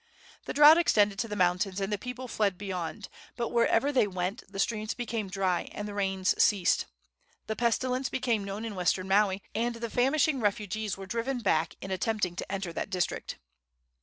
[0.45, 4.41] The drought extended to the mountains, and the people fled beyond; but wherever they went
[4.51, 6.87] the streams became dry and the rains ceased.
[7.45, 11.91] The pestilence became known in western Maui, and the famishing refugees were driven back in
[11.91, 13.37] attempting to enter that district.